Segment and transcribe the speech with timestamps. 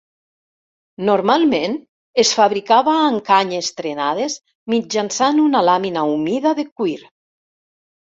[1.09, 1.75] Normalment,
[2.23, 4.41] es fabricava amb canyes trenades
[4.77, 7.01] mitjançant una làmina humida de cuir.